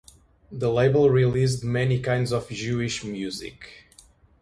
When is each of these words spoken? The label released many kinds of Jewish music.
The 0.51 0.71
label 0.71 1.11
released 1.11 1.63
many 1.63 1.99
kinds 2.01 2.31
of 2.31 2.49
Jewish 2.49 3.03
music. 3.03 3.85